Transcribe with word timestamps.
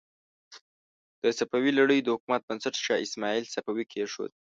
د 1.23 1.23
صفوي 1.37 1.71
لړۍ 1.79 1.99
د 2.01 2.07
حکومت 2.15 2.41
بنسټ 2.47 2.75
شاه 2.85 3.03
اسماعیل 3.05 3.45
صفوي 3.53 3.85
کېښود. 3.91 4.31